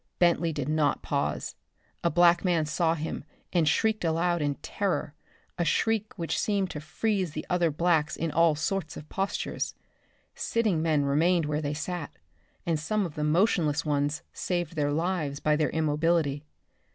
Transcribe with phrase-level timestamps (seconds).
[0.17, 1.53] Bentley did not pause.
[2.03, 5.13] A black man saw him and shrieked aloud in terror,
[5.59, 9.75] a shriek which seemed to freeze the other blacks in all sorts of postures.
[10.33, 12.09] Sitting men remained where they sat,
[12.65, 16.43] and some of the motionless ones saved their lives by their immobility.